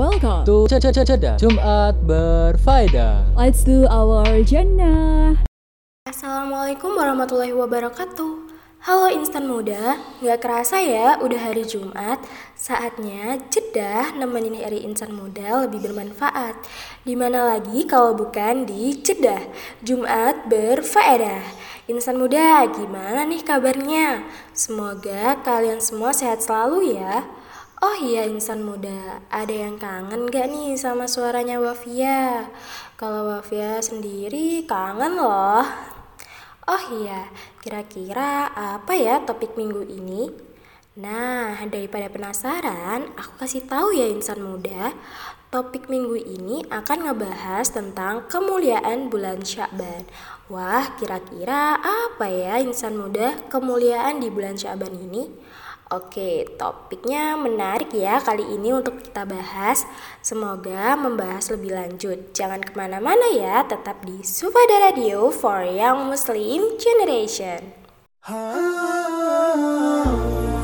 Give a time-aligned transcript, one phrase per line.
[0.00, 3.36] welcome to Ceda Jumat Berfaedah.
[3.36, 5.36] Let's do our jannah.
[6.08, 8.48] Assalamualaikum warahmatullahi wabarakatuh.
[8.80, 12.16] Halo instan muda, nggak kerasa ya udah hari Jumat,
[12.56, 16.56] saatnya jeda nemenin hari insan muda lebih bermanfaat.
[17.04, 19.52] Di mana lagi kalau bukan di jeda
[19.84, 21.44] Jumat berfaedah.
[21.92, 24.24] Insan muda, gimana nih kabarnya?
[24.56, 27.28] Semoga kalian semua sehat selalu ya.
[27.80, 32.44] Oh iya insan muda, ada yang kangen gak nih sama suaranya Wafia?
[33.00, 35.64] Kalau Wafia sendiri kangen loh.
[36.68, 37.32] Oh iya,
[37.64, 40.28] kira-kira apa ya topik minggu ini?
[41.00, 44.92] Nah, daripada penasaran, aku kasih tahu ya insan muda.
[45.48, 50.04] Topik minggu ini akan ngebahas tentang kemuliaan bulan Syakban.
[50.52, 55.32] Wah, kira-kira apa ya insan muda kemuliaan di bulan Syakban ini?
[55.90, 59.82] Oke, topiknya menarik ya kali ini untuk kita bahas.
[60.22, 62.30] Semoga membahas lebih lanjut.
[62.30, 67.74] Jangan ke mana-mana ya, tetap di Sufada Radio for Young Muslim Generation.
[68.22, 70.59] Ha -ha -ha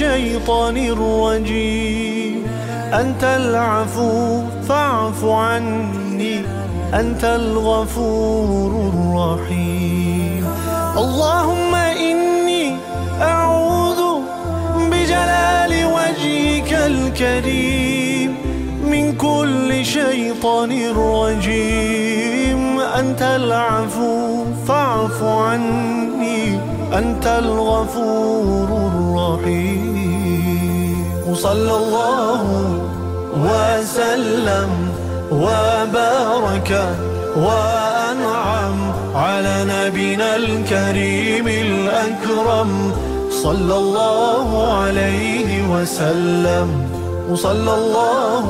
[0.00, 2.46] كل شيطان رجيم
[2.92, 6.40] أنت العفو فاعف عني.
[6.94, 10.46] أنت الغفور الرحيم.
[10.96, 12.76] اللهم إني
[13.22, 14.00] أعوذ
[14.90, 18.36] بجلال وجهك الكريم.
[18.84, 26.69] من كل شيطان رجيم أنت العفو فاعف عني.
[26.98, 30.96] أنت الغفور الرحيم.
[31.30, 32.42] وصلى الله
[33.36, 34.70] وسلم
[35.32, 36.70] وبارك
[37.36, 42.92] وأنعم على نبينا الكريم الأكرم.
[43.42, 46.68] صلى الله عليه وسلم.
[47.30, 48.46] وصلى الله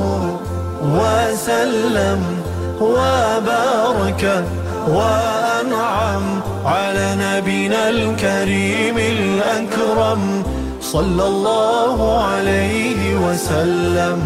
[0.81, 2.21] وسلم
[2.81, 4.43] وبارك
[4.87, 5.40] وأنعم
[6.65, 10.43] على نبينا الكريم الأكرم
[10.81, 14.19] صلى الله عليه وسلم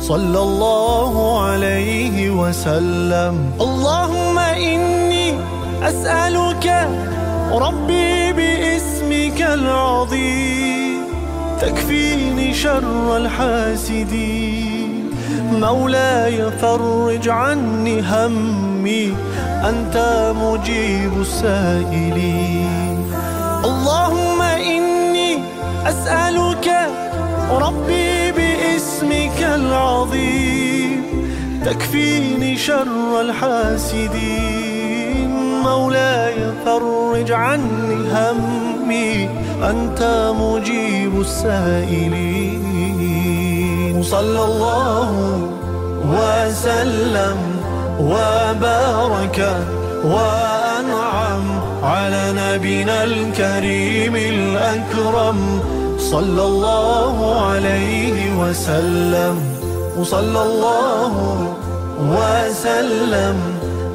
[0.00, 3.50] صلى الله عليه وسلم.
[3.60, 5.34] اللهم إني
[5.82, 6.88] أسألك
[7.52, 11.00] ربي باسمك العظيم
[11.60, 15.10] تكفيني شر الحاسدين.
[15.52, 19.14] مولاي فرج عني همي
[19.64, 19.96] أنت
[20.36, 23.12] مجيب السائلين.
[23.64, 25.38] اللهم إني
[25.86, 26.88] أسألك
[27.50, 31.02] ربي باسمك العظيم.
[31.64, 34.50] تكفيني شر الحاسدين.
[35.62, 39.28] مولاي فرج عني همي.
[39.70, 42.58] أنت مجيب السائلين.
[44.02, 45.12] صلى الله
[46.04, 47.47] وسلم.
[48.00, 49.56] وبارك
[50.04, 51.44] وأنعم
[51.82, 55.60] على نبينا الكريم الأكرم
[55.98, 59.36] صلى الله عليه وسلم
[59.98, 61.14] وصلى الله
[61.98, 63.36] وسلم.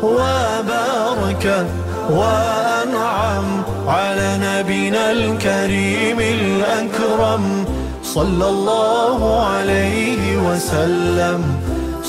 [0.03, 1.66] وبارك
[2.09, 7.66] وأنعم على نبينا الكريم الأكرم
[8.03, 11.62] صلى الله عليه وسلم.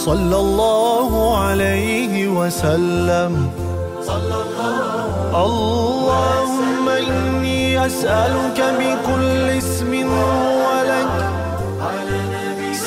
[0.05, 3.51] صلى الله عليه وسلم.
[4.07, 11.17] صلى الله اللهم إني أسألك بكل اسم هو لك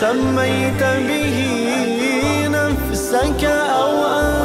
[0.01, 1.37] سميت به
[2.57, 3.43] نفسك
[3.81, 4.36] أو أنزلته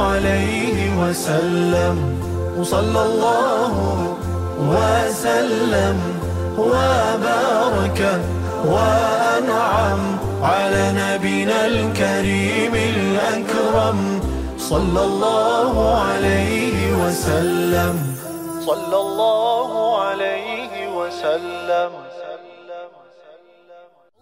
[0.00, 1.96] عليه وسلم.
[2.58, 3.74] وصلى الله
[4.60, 6.00] وسلم.
[6.58, 8.20] وبارك
[8.64, 14.20] وأنعم على نبينا الكريم الأكرم.
[14.58, 18.16] صلى الله عليه وسلم.
[18.66, 21.90] صلى الله عليه وسلم.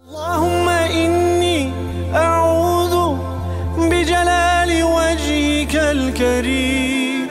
[0.09, 1.16] اللهم إني
[6.17, 7.29] karim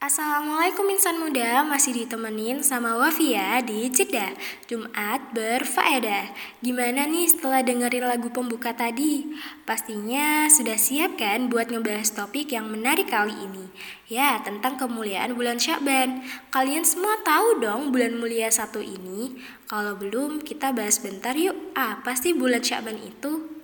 [0.00, 4.34] Assalamualaikum insan muda, masih ditemenin sama Wafia di Ceda
[4.66, 6.34] Jumat berfaedah.
[6.58, 9.30] Gimana nih setelah dengerin lagu pembuka tadi?
[9.62, 13.70] Pastinya sudah siap kan buat ngebahas topik yang menarik kali ini?
[14.10, 16.26] Ya, tentang kemuliaan bulan Syaban.
[16.50, 19.38] Kalian semua tahu dong bulan mulia satu ini?
[19.70, 21.54] Kalau belum, kita bahas bentar yuk.
[21.78, 23.59] Apa sih bulan Syaban itu?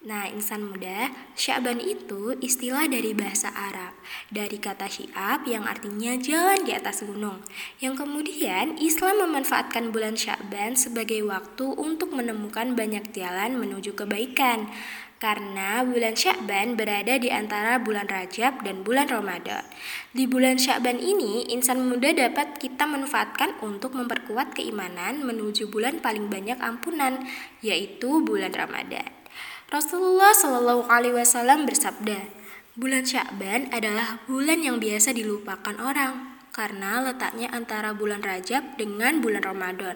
[0.00, 3.92] Nah, insan muda, Sya'ban itu istilah dari bahasa Arab,
[4.32, 7.44] dari kata syi'ab yang artinya jalan di atas gunung.
[7.84, 14.72] Yang kemudian Islam memanfaatkan bulan Sya'ban sebagai waktu untuk menemukan banyak jalan menuju kebaikan.
[15.20, 19.68] Karena bulan Sya'ban berada di antara bulan Rajab dan bulan Ramadan.
[20.16, 26.32] Di bulan Sya'ban ini, insan muda dapat kita manfaatkan untuk memperkuat keimanan menuju bulan paling
[26.32, 27.20] banyak ampunan,
[27.60, 29.19] yaitu bulan Ramadan.
[29.70, 32.26] Rasulullah Shallallahu Alaihi Wasallam bersabda,
[32.74, 39.46] bulan Syakban adalah bulan yang biasa dilupakan orang karena letaknya antara bulan Rajab dengan bulan
[39.46, 39.94] Ramadan.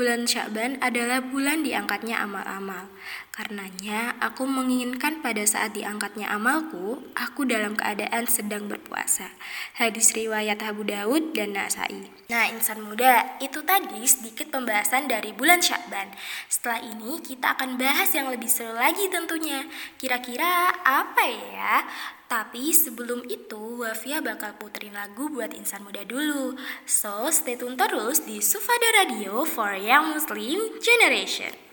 [0.00, 2.88] Bulan Syakban adalah bulan diangkatnya amal-amal.
[3.36, 9.28] Karenanya, aku menginginkan pada saat diangkatnya amalku, aku dalam keadaan sedang berpuasa.
[9.76, 12.08] Hadis riwayat Abu Daud dan Nasai.
[12.32, 16.16] Nah, insan muda, itu tadi sedikit pembahasan dari bulan Syakban.
[16.48, 19.68] Setelah ini, kita akan bahas yang lebih seru lagi tentunya.
[20.00, 21.84] Kira-kira apa ya?
[22.30, 26.54] Tapi sebelum itu, Wafia bakal puterin lagu buat insan muda dulu.
[26.86, 31.69] So, stay tune terus di Sufada Radio for Young Muslim Generation.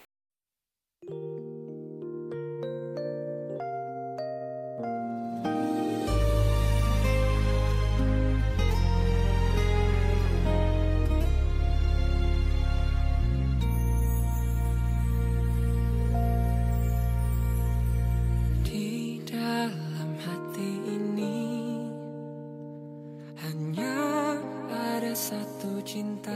[25.27, 26.31] Satu cinta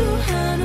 [0.00, 0.59] Tuhan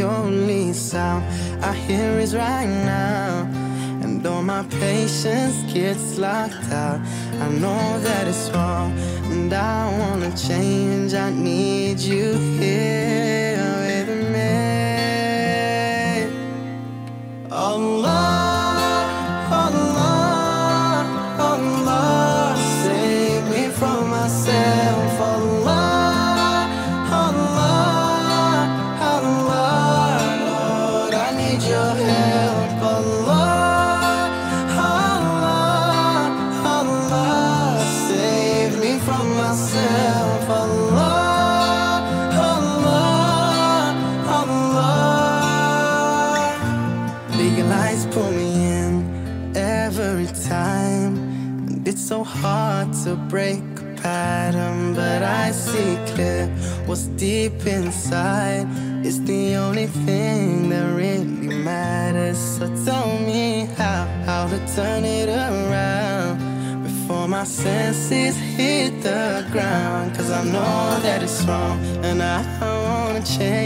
[0.00, 1.24] the only sound
[1.62, 3.46] I hear is right now.
[4.02, 7.00] And all my patience gets locked out.
[7.44, 8.92] I know that it's wrong,
[9.32, 11.12] and I wanna change.
[11.12, 13.29] I need you here
[71.46, 73.59] what's and I don't wanna change.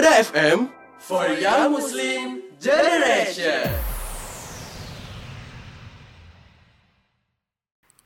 [0.00, 0.58] Sufada FM
[0.96, 3.68] for Young Muslim Generation.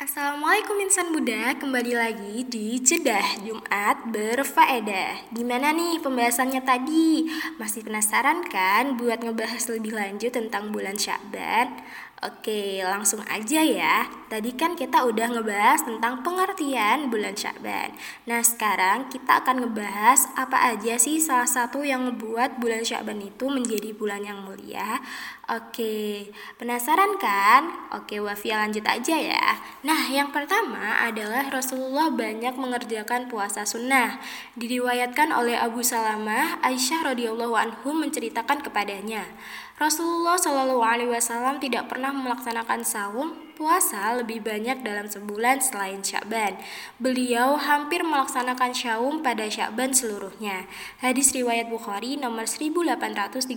[0.03, 7.31] Assalamualaikum insan muda, kembali lagi di Jedah Jumat Berfaedah Gimana nih pembahasannya tadi?
[7.63, 11.79] Masih penasaran kan buat ngebahas lebih lanjut tentang bulan Syakban?
[12.25, 14.09] Oke, langsung aja ya.
[14.33, 17.93] Tadi kan kita udah ngebahas tentang pengertian bulan Syakban.
[18.25, 23.53] Nah, sekarang kita akan ngebahas apa aja sih salah satu yang ngebuat bulan Syakban itu
[23.53, 25.05] menjadi bulan yang mulia.
[25.53, 27.93] Oke, penasaran kan?
[27.93, 29.61] Oke, Wafia lanjut aja ya.
[29.85, 34.17] Nah, yang pertama adalah Rasulullah banyak mengerjakan puasa sunnah.
[34.57, 39.29] Diriwayatkan oleh Abu Salamah, Aisyah radhiyallahu anhu menceritakan kepadanya.
[39.75, 46.55] Rasulullah Shallallahu Alaihi Wasallam tidak pernah melaksanakan saum puasa lebih banyak dalam sebulan selain Syakban.
[47.03, 50.71] Beliau hampir melaksanakan saum pada Syakban seluruhnya.
[51.03, 53.51] Hadis riwayat Bukhari nomor 1834.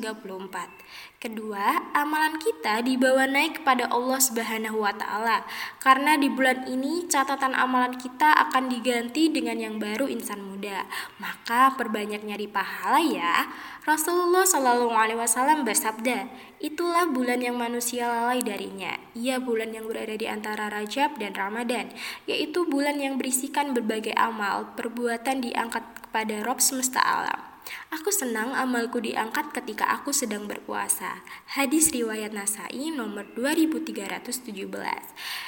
[1.17, 5.49] Kedua, amalan kita dibawa naik kepada Allah Subhanahu wa taala.
[5.81, 10.85] Karena di bulan ini catatan amalan kita akan diganti dengan yang baru insan muda.
[11.17, 13.49] Maka perbanyak nyari pahala ya.
[13.81, 16.29] Rasulullah Shallallahu alaihi wasallam bersabda,
[16.61, 18.93] "Itulah bulan yang manusia lalai darinya.
[19.17, 21.97] Ia bulan yang berada di antara Rajab dan Ramadan,
[22.29, 27.56] yaitu bulan yang berisikan berbagai amal, perbuatan diangkat kepada Rob semesta alam."
[27.87, 31.23] Aku senang amalku diangkat ketika aku sedang berpuasa.
[31.55, 34.53] Hadis riwayat Nasai nomor 2317.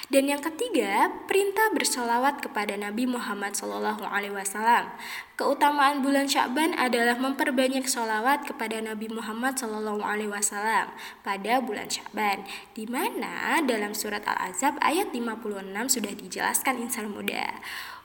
[0.09, 3.99] Dan yang ketiga, perintah bersolawat kepada Nabi Muhammad SAW.
[5.39, 9.99] Keutamaan bulan Syakban adalah memperbanyak sholawat kepada Nabi Muhammad SAW
[11.23, 12.43] pada bulan Syakban,
[12.75, 17.55] di mana dalam surat Al-Azab ayat 56 sudah dijelaskan insan muda.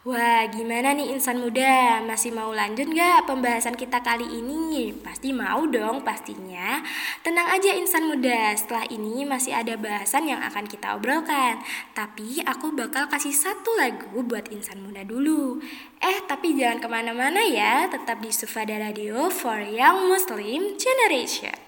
[0.05, 2.05] Wah, gimana nih insan muda?
[2.05, 4.93] Masih mau lanjut nggak pembahasan kita kali ini?
[5.01, 6.85] Pasti mau dong pastinya.
[7.25, 11.57] Tenang aja insan muda, setelah ini masih ada bahasan yang akan kita obrolkan.
[11.97, 15.65] Tapi aku bakal kasih satu lagu buat insan muda dulu.
[16.05, 21.64] Eh, tapi jangan ke mana-mana ya, tetap di Sufada Radio for Young Muslim Generation.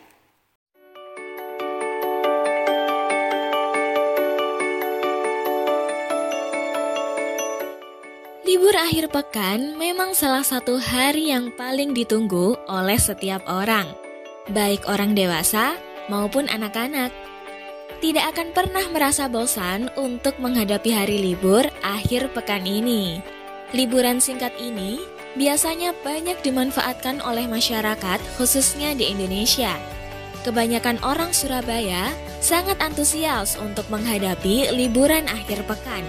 [8.46, 13.90] Libur akhir pekan memang salah satu hari yang paling ditunggu oleh setiap orang,
[14.54, 15.74] baik orang dewasa
[16.06, 17.10] maupun anak-anak.
[17.98, 23.18] Tidak akan pernah merasa bosan untuk menghadapi hari libur akhir pekan ini.
[23.74, 25.02] Liburan singkat ini
[25.34, 29.74] biasanya banyak dimanfaatkan oleh masyarakat, khususnya di Indonesia.
[30.46, 36.06] Kebanyakan orang Surabaya sangat antusias untuk menghadapi liburan akhir pekan.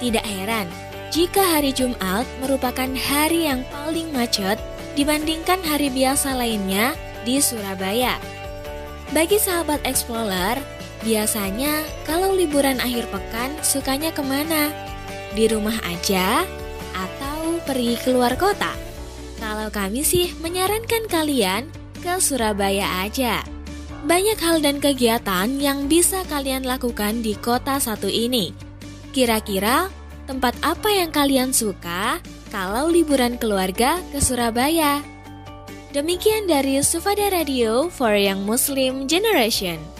[0.00, 4.58] Tidak heran jika hari Jumat merupakan hari yang paling macet
[4.98, 8.18] dibandingkan hari biasa lainnya di Surabaya.
[9.14, 10.58] Bagi sahabat explorer,
[11.06, 14.74] biasanya kalau liburan akhir pekan sukanya ke mana?
[15.36, 16.42] Di rumah aja
[16.96, 18.74] atau pergi keluar kota?
[19.38, 21.70] Kalau kami sih menyarankan kalian
[22.02, 23.46] ke Surabaya aja.
[24.06, 28.54] Banyak hal dan kegiatan yang bisa kalian lakukan di kota satu ini.
[29.10, 29.90] Kira-kira
[30.26, 32.18] tempat apa yang kalian suka
[32.50, 35.00] kalau liburan keluarga ke Surabaya?
[35.94, 39.95] Demikian dari Sufada Radio for Young Muslim Generation.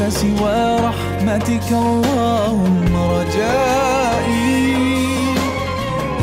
[0.00, 4.76] ليس سوى رحمتك اللهم رجائي.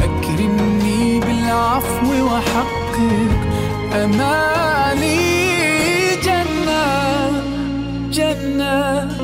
[0.04, 2.96] أكرمني بالعفو وحقق
[3.94, 5.18] أمالي
[6.24, 6.86] جنة
[8.12, 9.15] جنة.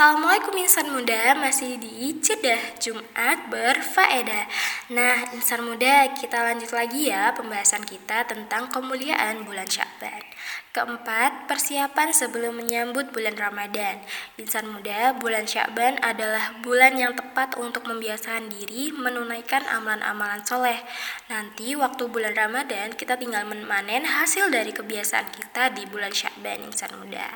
[0.00, 4.48] Assalamualaikum insan muda, masih di Cedah Jumat berfaedah.
[4.96, 10.24] Nah, insan muda, kita lanjut lagi ya pembahasan kita tentang kemuliaan bulan Syakban.
[10.70, 14.06] Keempat, persiapan sebelum menyambut bulan Ramadan.
[14.38, 20.78] Insan muda, bulan Syakban adalah bulan yang tepat untuk membiasakan diri menunaikan amalan-amalan soleh.
[21.26, 26.94] Nanti waktu bulan Ramadan, kita tinggal memanen hasil dari kebiasaan kita di bulan Syakban, insan
[27.02, 27.26] muda.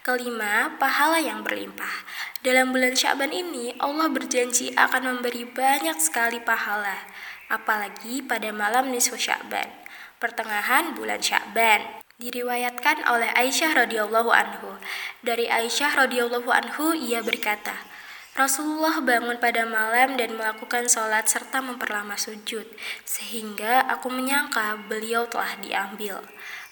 [0.00, 2.08] Kelima, pahala yang berlimpah.
[2.40, 7.04] Dalam bulan Syakban ini, Allah berjanji akan memberi banyak sekali pahala,
[7.52, 9.68] apalagi pada malam nisfu Syakban,
[10.16, 12.00] pertengahan bulan Syakban.
[12.18, 14.74] Diriwayatkan oleh Aisyah radhiyallahu anhu.
[15.22, 17.86] Dari Aisyah radhiyallahu anhu ia berkata,
[18.34, 22.66] Rasulullah bangun pada malam dan melakukan sholat serta memperlama sujud,
[23.06, 26.18] sehingga aku menyangka beliau telah diambil.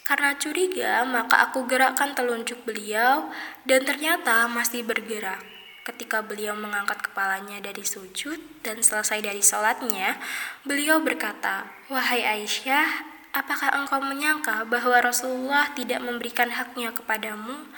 [0.02, 3.30] Karena curiga, maka aku gerakkan telunjuk beliau
[3.70, 5.46] dan ternyata masih bergerak.
[5.86, 10.18] Ketika beliau mengangkat kepalanya dari sujud dan selesai dari sholatnya,
[10.66, 17.68] beliau berkata, Wahai Aisyah, apakah engkau menyangka bahwa Rasulullah tidak memberikan haknya kepadamu?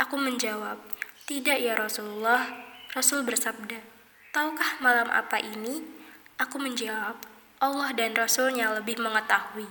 [0.00, 0.80] Aku menjawab,
[1.28, 2.48] Tidak ya Rasulullah.
[2.96, 3.78] Rasul bersabda,
[4.32, 5.84] Tahukah malam apa ini?
[6.40, 7.20] Aku menjawab,
[7.60, 9.68] Allah dan Rasulnya lebih mengetahui.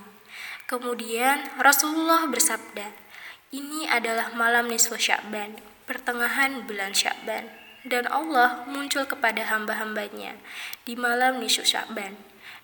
[0.70, 2.94] Kemudian Rasulullah bersabda,
[3.52, 7.52] ini adalah malam nisfu Sya'ban, pertengahan bulan Sya'ban,
[7.84, 10.40] dan Allah muncul kepada hamba-hambanya
[10.88, 12.16] di malam nisfu Sya'ban,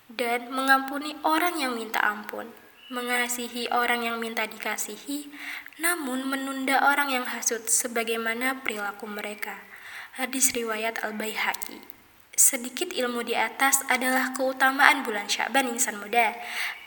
[0.09, 2.49] dan mengampuni orang yang minta ampun,
[2.89, 5.29] mengasihi orang yang minta dikasihi,
[5.77, 9.61] namun menunda orang yang hasut sebagaimana perilaku mereka.
[10.17, 11.98] Hadis riwayat Al-Baihaqi.
[12.39, 16.31] Sedikit ilmu di atas adalah keutamaan bulan Syaban insan muda.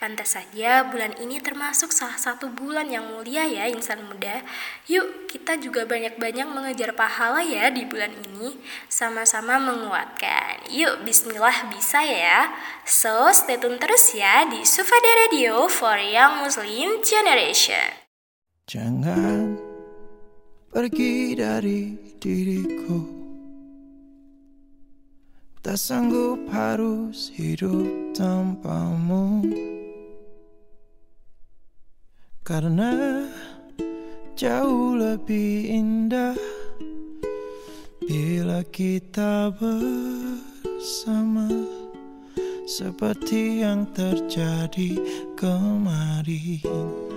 [0.01, 4.41] Pantas saja bulan ini termasuk salah satu bulan yang mulia ya insan muda.
[4.88, 8.57] Yuk kita juga banyak-banyak mengejar pahala ya di bulan ini.
[8.88, 10.73] Sama-sama menguatkan.
[10.73, 12.49] Yuk bismillah bisa ya.
[12.88, 18.09] So stay tune terus ya di Sufada Radio for Young Muslim Generation.
[18.65, 19.61] Jangan
[20.73, 23.22] pergi dari diriku
[25.62, 27.87] Tak sanggup harus hidup
[28.18, 29.46] tanpamu.
[32.42, 33.22] Karena
[34.35, 36.35] jauh lebih indah
[38.03, 41.46] Bila kita bersama
[42.66, 44.98] Seperti yang terjadi
[45.38, 47.12] kemarin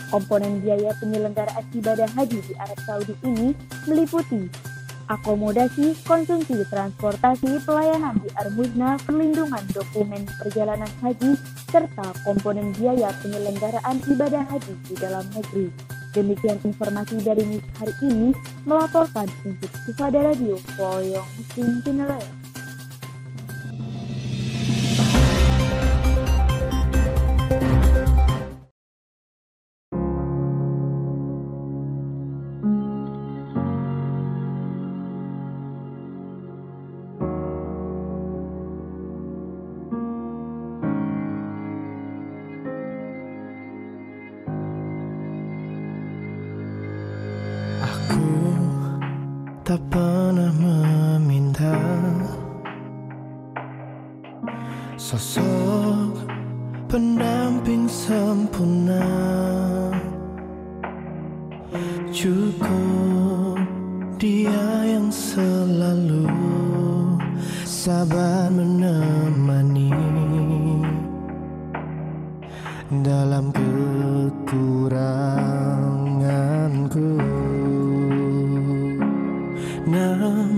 [0.05, 3.57] Komponen biaya penyelenggaraan ibadah haji di Arab Saudi ini
[3.89, 4.45] meliputi
[5.09, 11.37] akomodasi, konsumsi, transportasi, pelayanan di Armuzna, perlindungan dokumen perjalanan haji,
[11.69, 15.67] serta komponen biaya penyelenggaraan ibadah haji di dalam negeri.
[16.15, 18.31] Demikian informasi dari News hari ini
[18.63, 22.44] melaporkan untuk Sufada Radio Poyong Muslim Pinelaya.
[79.87, 80.54] now.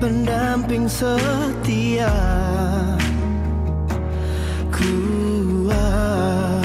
[0.00, 2.08] Pendamping setia.
[4.72, 6.64] Kuat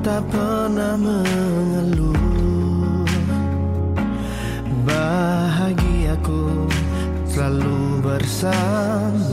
[0.00, 2.16] tak pernah mengeluh.
[4.88, 6.66] Bahagiaku
[7.28, 9.29] selalu bersamamu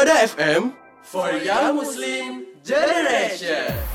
[0.00, 0.72] FM
[1.02, 3.91] for Young Muslim Generation.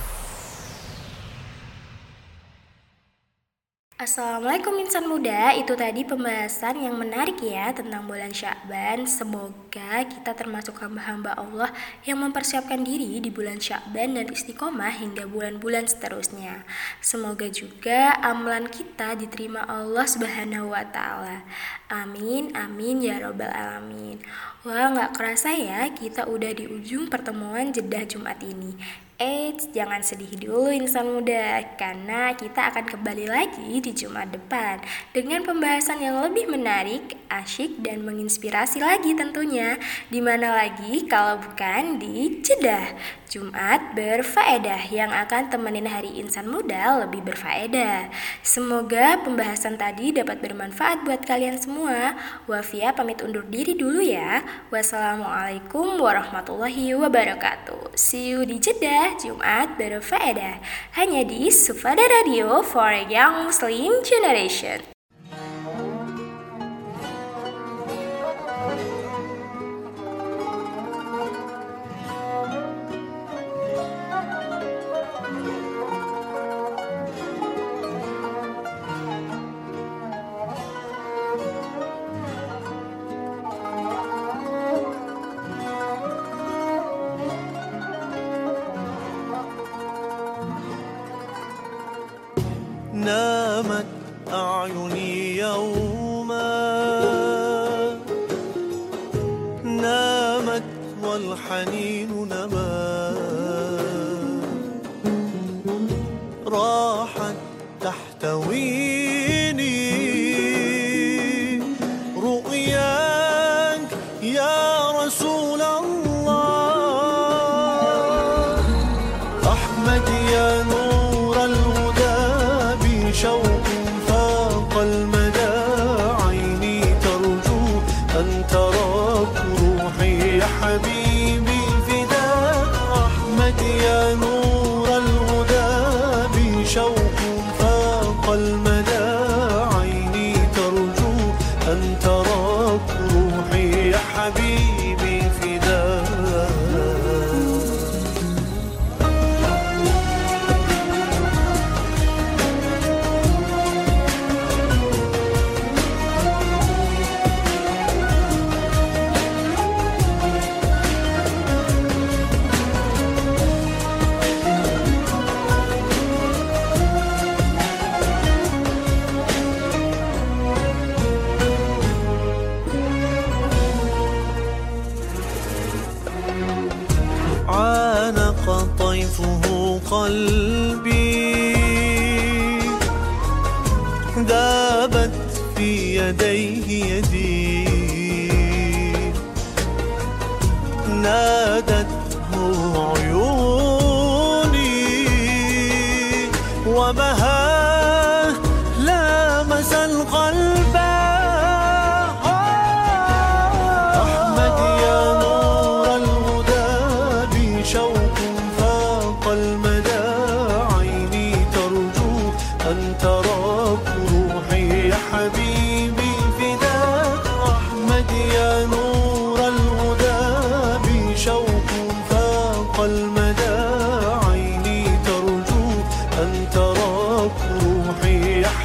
[3.97, 9.09] Assalamualaikum insan muda, itu tadi pembahasan yang menarik ya tentang bulan Syakban.
[9.09, 11.73] Semoga kita termasuk hamba-hamba Allah
[12.05, 16.61] yang mempersiapkan diri di bulan Syakban dan istiqomah hingga bulan-bulan seterusnya.
[17.01, 21.41] Semoga juga amalan kita diterima Allah Subhanahu wa taala.
[21.89, 24.21] Amin, amin ya robbal alamin.
[24.61, 28.77] Wah, nggak kerasa ya kita udah di ujung pertemuan jedah Jumat ini.
[29.18, 34.78] Eits, jangan sedih dulu insan muda, karena kita akan kembali lagi di Jumat depan
[35.09, 39.82] dengan pembahasan yang lebih menarik, asyik, dan menginspirasi lagi tentunya.
[40.13, 42.93] Di mana lagi kalau bukan di Jedah
[43.28, 48.09] Jumat berfaedah yang akan temenin hari insan muda lebih berfaedah.
[48.39, 52.15] Semoga pembahasan tadi dapat bermanfaat buat kalian semua.
[52.47, 54.41] Wafia pamit undur diri dulu ya.
[54.73, 57.93] Wassalamualaikum warahmatullahi wabarakatuh.
[57.99, 60.63] See you di Jeddah Jumat berfaedah
[60.97, 64.96] hanya di Sufada Radio for Young Muslim Generation.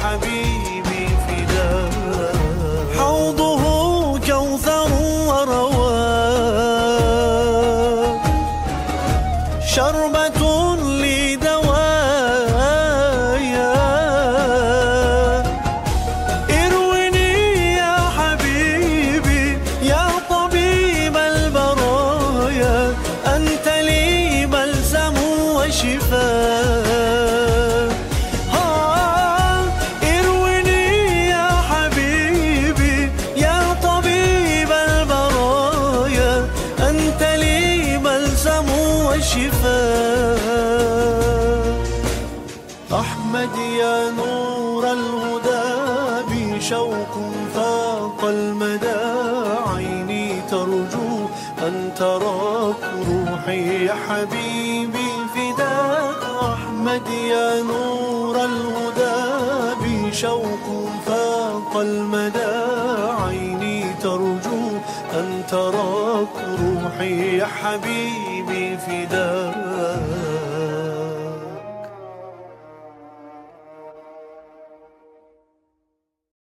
[0.03, 2.42] حبيبي فداك
[67.45, 68.02] حبيبي.